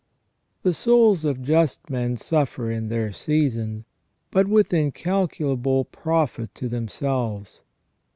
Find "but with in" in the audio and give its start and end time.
4.31-4.91